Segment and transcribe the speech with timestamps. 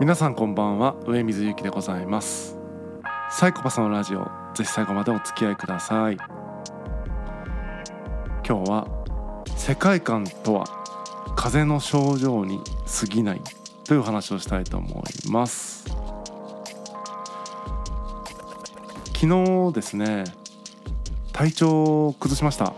[0.00, 0.94] 皆さんこんばんは。
[1.08, 2.56] 上水ゆきでございます。
[3.32, 6.16] サイコパスのラジオぜひ最後までお付き合いください。
[8.46, 8.86] 今日は
[9.56, 10.66] 世界観とは
[11.34, 12.60] 風邪の症状に
[13.00, 13.40] 過ぎない
[13.82, 15.84] という話をしたいと思います。
[19.16, 20.22] 昨日ですね
[21.32, 22.72] 体調を崩しました。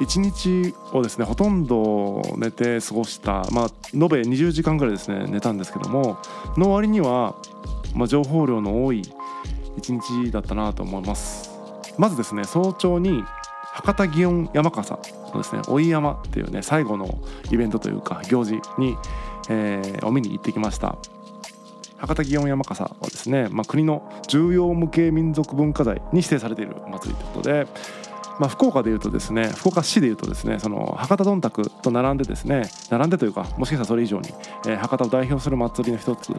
[0.00, 6.18] 1日をですねほとんど寝て過ごしたまあ延べ20時間ぐらいですね寝たんですけども
[6.56, 7.34] の割には、
[7.94, 9.02] まあ、情報量の多い
[9.80, 11.50] 1日だったなと思います。
[11.98, 13.22] まずですね早朝に
[13.62, 14.98] 博多祇園山笠
[15.32, 17.18] のですね追い山っていうね最後の
[17.50, 18.96] イベントというか行事に、
[19.48, 20.96] えー、お見に行ってきました。
[21.98, 27.66] 博多祇園山笠はですね、まあ、国の重要無形民族文化財に指定されているお祭りということで
[28.38, 34.28] まあ、福岡でいうとですね福岡市でいうとですねその博多どんたくと並んでですね並んでというかもしかしたらそれ以上に、
[34.66, 36.32] えー、博多を代表する祭りの一つ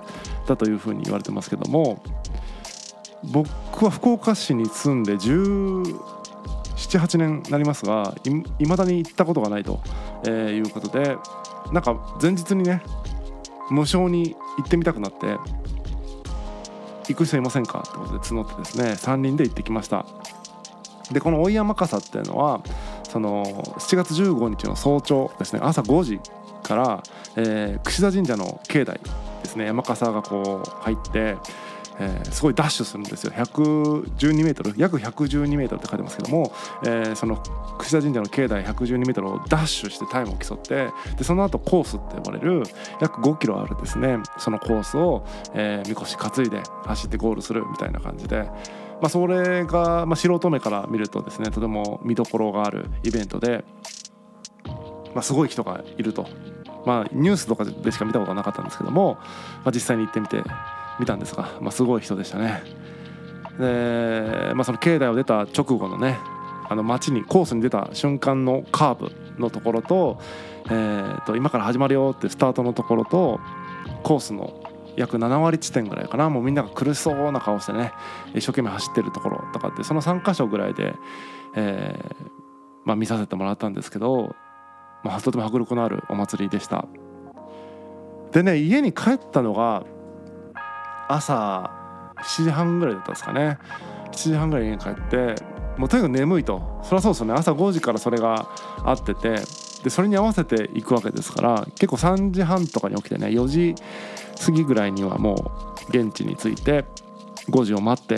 [0.47, 1.99] だというふうに言われてますけども
[3.23, 8.13] 僕は福岡市に住んで1718年になりますが
[8.59, 9.81] いまだに行ったことがないと、
[10.23, 11.17] えー、いうことで
[11.71, 12.83] なんか前日にね
[13.71, 15.37] 無償に行ってみたくなって
[17.07, 20.05] 行く人いませんかってことで募ってですね3人で行ってきました。
[21.11, 22.61] でこの追山笠っていうのは
[23.03, 23.45] その
[23.77, 26.19] 7月15日の早朝ですね朝5時
[26.63, 27.03] から、
[27.35, 28.99] えー、櫛田神社の境内
[29.43, 31.37] ですね山笠がこう入って
[31.99, 36.51] えー、すごいダッシュするんですよ112メートル約112メートルって書いてますけども、
[36.83, 37.41] えー、その
[37.77, 42.63] 櫛田神社の境内112メートルをダッシュしてタイムを競ってでその後コースって呼ばれる
[43.01, 48.47] 約5キロあるですねそのコースを、えー、みこし担いで走ってゴールするみたいな感じで。
[49.01, 53.63] まあ、それが、まあ、素人目から見るとですねとても見どころがあるイベントで、
[55.13, 56.27] まあ、すごい人がいると、
[56.85, 59.17] まあ、ニュースとかでしか見たことはなかったんですけども、
[59.63, 60.43] まあ、実際に行ってみて
[60.99, 62.63] 見たんですが、まあ、すごい人でしたね。
[63.59, 66.17] で、まあ、その境内を出た直後のね
[66.69, 70.19] あの街にコースに出た瞬間のカーブのところと,、
[70.65, 73.39] えー、と今から始まるよってスタートのところと
[74.03, 74.61] コースの
[74.97, 76.29] 約7割地点ぐらいかな。
[76.29, 77.93] もうみんなが苦しそうな顔してね
[78.33, 80.95] 一生懸命走ってるところとかってその3箇所ぐらいで、
[81.55, 82.31] えー
[82.83, 84.35] まあ、見させてもらったんですけど、
[85.03, 86.87] まあ、とても迫力のあるお祭りでした。
[88.31, 89.85] でね家に帰ったのが
[91.07, 91.71] 朝
[92.17, 93.59] 7時半ぐらいだったんですかね。
[94.11, 95.35] 7時半ぐらい家に帰って
[95.77, 96.79] もうとにかく眠いと。
[96.81, 97.33] そりゃそうですよね。
[97.33, 98.49] 朝5時からそれが
[98.83, 99.35] あってて
[99.83, 103.75] でそれに合わせていくわけですから結構3時半とかに起きてね4時
[104.43, 105.51] 過ぎぐらいにはも
[105.91, 106.85] う現地に着いて
[107.49, 108.15] 5時を待って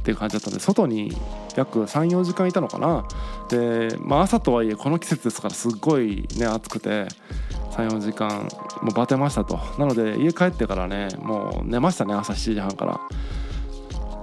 [0.00, 1.12] っていう感じだったんで外に
[1.56, 3.06] 約34時間いたのかな。
[3.48, 7.06] で、まあ、朝とはいえこの季節ですからすっごいね暑くて
[7.72, 8.48] 34時間
[8.82, 9.58] もうバテましたと。
[9.78, 13.00] なので家帰ってからねもう寝ましたね朝7時半から。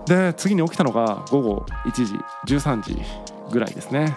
[0.08, 1.92] で次に起きたのが午後1
[2.46, 2.98] 時13時
[3.52, 4.16] ぐらいですね。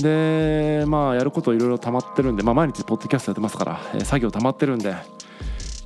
[0.00, 4.94] でまあやることいろいろ溜まってるんで、まあ、毎日ポッドキャストやってますから、えー、作業溜まってるんで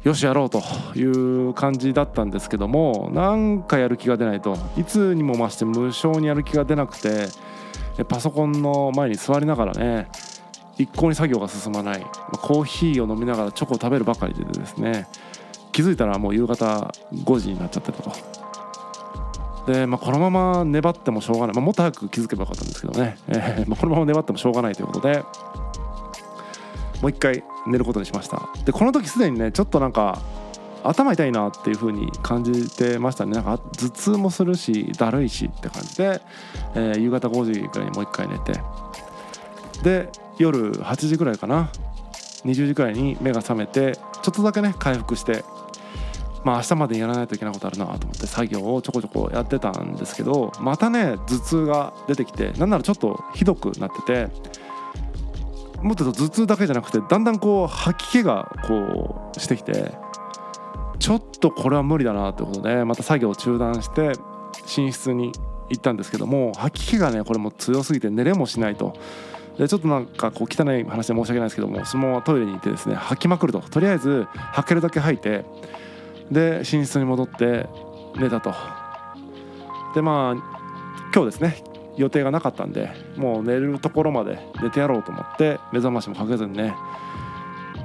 [0.05, 0.63] よしやろうと
[0.95, 7.29] いう感じだったんですけどもなんかやる気が出ないといつにも増して無償にやる気が出なくて
[8.09, 10.09] パソコンの前に座りながらね
[10.77, 12.05] 一向に作業が進まない、
[12.43, 15.07] コーヒーを飲みながらチョコを食べるばかりでですね
[15.71, 18.44] 気づいたらもう夕方5時になっちゃってたと。
[19.67, 25.23] で、まあ、このまま粘ってもしょうがない、まあ、もっと早く気づけばよかったんですけどね、えーまあ、このまま粘ってもしょうがないということで。
[27.05, 28.49] もう一回寝ることにしました。
[28.65, 30.23] でこの時すでにねちょっとなんか
[30.83, 33.33] 頭痛いなっていう風に感じてましたね。
[33.33, 36.23] なんか頭痛もするしだるいしって感じで、
[36.75, 38.55] えー、夕方5時ぐらいにもう一回寝て。
[39.83, 40.09] で
[40.39, 41.71] 夜8時ぐらいかな。
[42.47, 45.45] 20時くらいに目が覚めてちょっとだけね回復して
[46.44, 54.28] まあ明日までやらないといけないことあるなと思って作業をちょこちょこやってたんですけどまたね頭痛が出てきてなんならちょっとひどくなってて
[55.83, 59.92] もっと頭痛だけじゃなくてだんだんこう吐き気がこうしてきて
[60.98, 64.13] ちょっとこれは無理だなってことでまた作業を中断して
[64.77, 65.33] 寝室に
[65.71, 68.95] 行ったんですけども吐き気がねこれも強すぎて寝れもしないと。
[69.59, 75.45] でちょっとなんかこう汚い話で申し訳ないですけどもそのままトイレに行ってですね吐きまくるととりあえず吐けるだけ吐いて
[76.30, 77.68] で寝室に戻って
[78.16, 78.53] 寝たと。
[79.94, 80.54] でまあ
[81.15, 81.62] 今日ですね
[81.97, 86.74] 予定がなかったんでもう寝るところまで寝てやろうと思って目覚ましもかけずにね、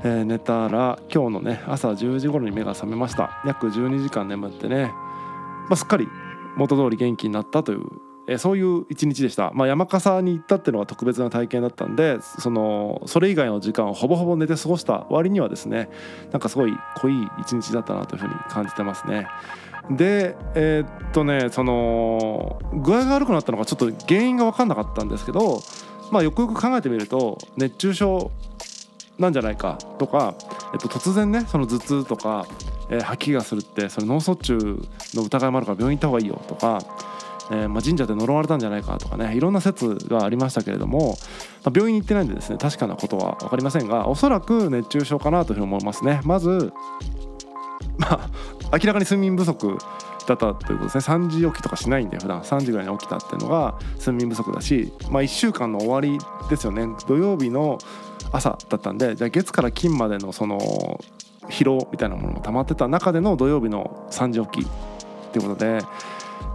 [0.03, 3.41] えー、寝たら今日のね朝10時頃に目が覚めました。
[3.45, 6.07] 約12時間眠ってね、まあ、すっかり
[6.57, 7.81] 元通り元気になったという、
[8.31, 15.89] えそういう一日でした、まあ、山笠に行ったっていうのは特別な体験だったんでそのそれ以外の時間をほぼほぼ寝て過ごした割にはですね
[16.31, 19.27] なんかすごい濃い一日だったなというふうに感じてますね。
[19.89, 25.63] でえーっとねその具合が悪くなったのがちょっと原因が分かんなかったんですけど、
[26.11, 28.31] まあ、よくよく考えてみると熱中症
[29.17, 30.35] なんじゃないかとか、
[30.73, 32.45] えっと、突然ねその頭痛とか、
[32.91, 34.57] えー吐き気がするってそれ脳卒中
[35.15, 36.79] の疑いもあるから病院行った方がいいよとか、
[37.51, 41.17] えーまあ、神社で呪われたんじゃないかとかねいろんな説がありましたけれども、
[41.63, 46.21] まあ、病院に行ってないんでですね確かなことは分かりませんがおそらく熱中症かなというふうに思いますね。
[46.23, 46.71] まず
[47.97, 48.29] まあ
[48.71, 49.77] 明らかに睡眠不足
[50.27, 51.15] だったということですね。
[51.15, 52.41] 3時起きとかしないんで普段。
[52.41, 56.19] 3時ぐらいに起きたっていうのが睡眠不足だし、まあ、1週間の終わり
[56.49, 56.87] ですよね。
[57.07, 57.79] 土曜日の
[58.31, 60.99] 朝だったんでじゃあ月から金までのその
[61.49, 65.79] 疲労みたいなものも溜まってた中での土曜日の3時起きっていうことで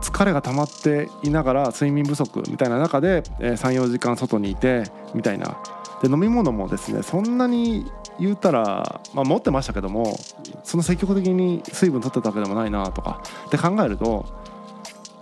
[0.00, 4.84] 疲れが溜まっていながら睡眠不足みたいな中で34時間外にいて
[5.14, 5.58] みたいな。
[6.02, 10.18] で飲み物もですねそんなに言うたら、まあ、持ってましたけども
[10.62, 14.26] その積極的に水分取ってたわけでもないなとかって考えると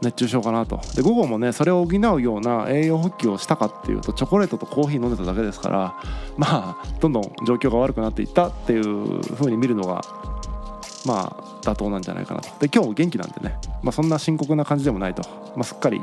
[0.03, 0.81] 熱中症かなと。
[0.97, 5.95] で午後もねそれを補うような栄養補給をしたかっていうとチョコレートとコーヒー飲んでただけですから
[6.37, 10.05] まあどんどん状況が悪くなっていったっていう風に見るのが
[11.07, 12.49] まあ妥当なんじゃないかなと。
[12.61, 15.23] で今日元気なんでね、まあ、そんな深刻な感じでもないと、
[15.57, 16.01] まあ、すっかり、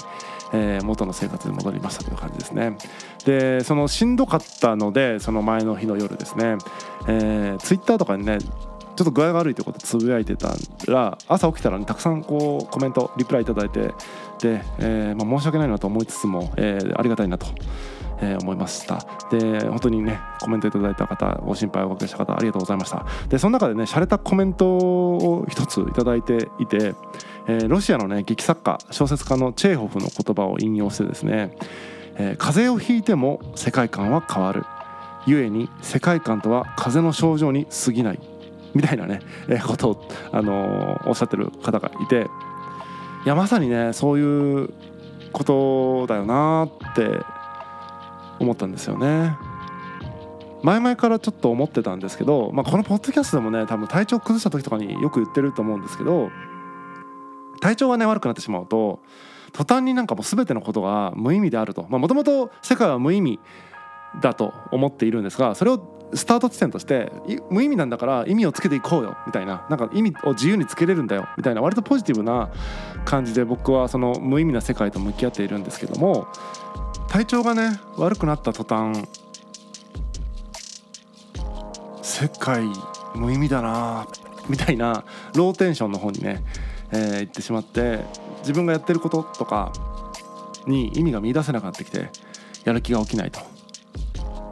[0.53, 2.77] えー元の生活に戻りましたという感じですね。
[3.25, 6.57] でそのしんどかったのでその前の日の夜ですね、
[7.07, 10.53] えー、ツイッターとかにねちょっと具合が悪いということつぶやいてた
[10.87, 13.93] ら朝起きたら、ね、たくさんこうコメントリプライいただいて
[14.41, 17.45] で、えーまあ、申し訳ないなと思いつつも、えーありがたいなと、
[18.21, 19.05] えー思いました。
[19.31, 23.05] で本当にねコメントいただいた方ご心配をおかけした方ありがとうございました。
[23.27, 26.95] でその中でね洒落たコメントを一ついただいていて、
[27.47, 31.55] えーロシアのね劇作家小説家のチェーホフの言葉を引用してですね、
[32.15, 34.65] えー風邪をひいても世界観は変わる。
[35.25, 38.19] 故に世界観とは風邪の症状に過ぎない。
[38.73, 42.27] みたいなね、えーことを、あのーおっしゃってる方がいて
[43.25, 44.69] いやまさにねそういう
[45.31, 47.19] ことだよなって
[48.39, 49.37] 思ったんですよね。
[50.61, 56.31] 前々からちょっと思ってたんですけど、まあ、このポッドキャストでもね多分体調崩した時とかによく言ってると思うんですけど
[57.61, 58.99] 体調がね悪くなってしまうと
[59.53, 61.83] 途端になんかもう全てのことが無意味であると。
[61.83, 63.39] もともと世界は無意味
[64.21, 67.11] だと思っているんですがそれをスタート地点として
[67.51, 69.65] 無意味なんだから意味をつけていこうよみたいな。
[69.69, 71.61] なんか意味を自由につけれるんだよみたいな。
[71.61, 72.49] 割とポジティブな
[73.05, 76.27] 感じで僕はその無意味な世界と向き合っているんですけども
[77.09, 79.07] 体調がね悪くなった途端
[82.01, 82.65] 世界
[83.15, 84.07] 無意味だな
[84.47, 85.03] みたいな
[85.35, 86.43] ローテンションの方にね、
[86.91, 87.99] えー行ってしまって
[88.41, 89.71] 自分がやってることとか
[90.67, 92.09] に意味が見出せなくなってきて
[92.63, 93.39] やる気が起きないと。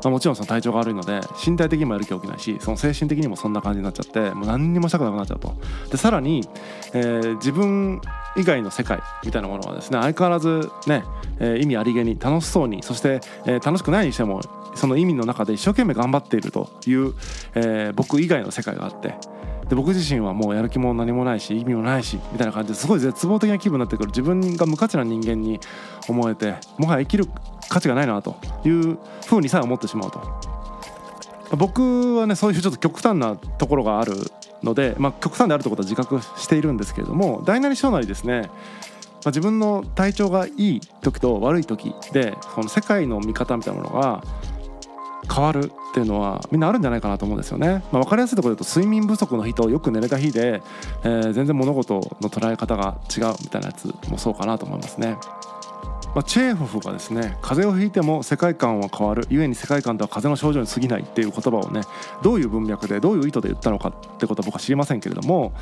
[0.04, 5.56] まあ、もちろんその体調が悪いので身体的にもやる気が起きないしその精神的にもそんな感じになっちゃってもう何にもしたくなくなっちゃうと
[5.90, 6.48] でさらに、
[6.94, 8.00] えー自分
[8.38, 11.04] 以外の世界みたいなものはですね相変わらずね、
[11.40, 14.42] えー意味ありげに楽しそうにそして、えー楽しくないにしても
[14.76, 17.14] その意味の中で一生懸命頑張っているという、
[17.56, 19.16] えー僕以外の世界があって
[19.70, 25.60] で僕自身はもうやる気も何もないし意味もないしみたいな感じですごい絶望的な気分になってくる自分が無価値な人間に
[26.08, 27.26] 思えてもはや生きる
[27.70, 30.58] 価値がないなというふうにさえ思ってしまうと。
[31.56, 34.14] 僕はねそういうちょっと極端なところがある
[34.64, 38.50] ので、まあ、極端であるということは自覚しているんですけれども大なり小なりですね、
[39.24, 44.24] まあ、自分の体調がいい時と悪い時でその世界の見方みたいなものが
[45.34, 47.84] 変わるっていうのはみんなあるんじゃないかなと思うんですよね。
[47.92, 50.62] まあ、分かりやすいところで言うと睡眠不足の日とよく寝れた日で、
[51.04, 55.18] えー全然物事の捉え方が違うみたいなやつもそうかなと思いますね。
[56.16, 61.82] まあ、チェーホフがですね風邪をひいても世界観は変わる故に世界観とは風邪の症状に過ぎないっていう言葉をね
[62.24, 65.54] どういう文脈でどういう意図で言ったのかってことは僕は知りませんけれども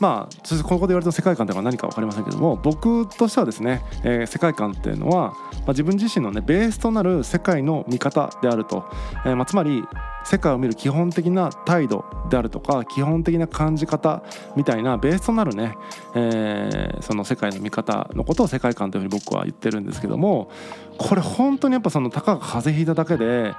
[0.00, 5.36] まあここで言われた世界観というのは何か分かりませんけども僕としてはですね、えー世界観っていうのは、ま
[5.68, 8.84] あ、自分自身のねベースとなる世界の見方であると、
[9.24, 9.84] えーまあ、つまり
[10.24, 14.22] 世界を見る基本的な態度であるとか基本的な感じ方
[14.56, 15.76] みたいなベースとなるね、
[16.14, 20.50] えーその世界の見方のことを世界観というふうに僕は言ってるんですけども
[20.98, 23.54] これ本当にやっぱそのたかが風邪ひいただけで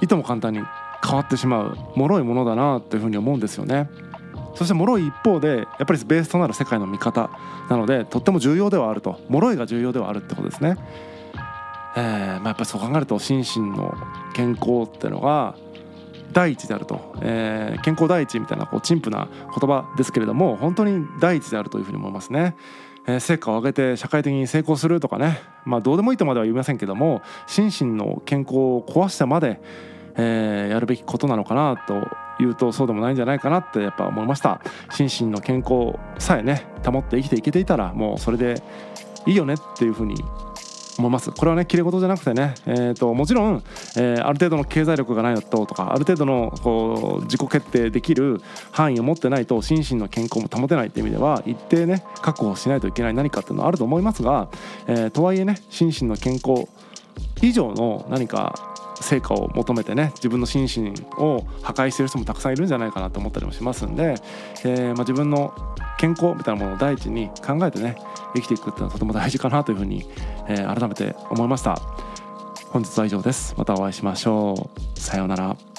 [0.00, 0.60] いとも簡単に
[1.04, 3.88] 変わってしまう脆いものだなというふうに思うんですよね。
[4.54, 7.30] そして脆い一方でやっぱりベースとなる世界の見方
[7.68, 10.76] なのでとっても重要ではあると脆いが重要ではあるってことですね。
[11.96, 13.94] えーまあ、やっぱりそう考えると心身の
[14.34, 15.56] 健康っていうのが
[16.32, 22.56] 第一であると、えー健康第一みたいなこう陳腐な言葉ですけれども本当に第一であるというふうに思いますね。
[23.08, 29.60] え成果を上げて社会的に成功するとかねまあどうでもいいとまでは言いませんけども心身の健康を壊してまで、
[30.16, 32.06] えー、やるべきことなのかなと
[32.40, 34.60] いうとそうでもないんじゃないかなってやっぱ思いました。
[34.90, 38.62] 心身の健康さえね保って生きていけていたらもうそれで
[39.26, 40.14] いいよねっていうふうに
[40.98, 41.30] 思います。
[41.30, 43.62] これはねきれ事じゃなくてね、えーと、もちろん、
[43.96, 48.40] えー、ある程度の経済力がないととかある程度のこう自己決定できる
[48.72, 54.48] 範囲を持ってないと心身の健康も保てないっていう意味では一定ね確保しないといけない何かっていうのはあると思いますが、
[54.86, 56.68] えー、とはいえね心身の健康
[57.42, 58.54] 以上の何か
[59.02, 64.14] 成果を求めてね自分の心身を破壊してる人もたくさんいるんじゃないかなと思ったりもしますんで、
[64.64, 65.54] えー、まあ、自分の
[65.98, 67.96] 健康みたいなものを第一に考えてね
[68.34, 70.06] 生きていくっていうのはとても大事かなというふうに、
[70.48, 71.80] えー、改めて思いました。
[72.70, 73.54] 本日は以上です。
[73.56, 75.00] またお会いしましょう。
[75.00, 75.77] さようなら。